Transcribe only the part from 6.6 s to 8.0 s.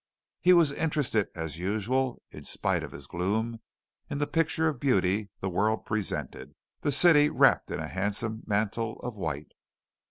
the city wrapped in a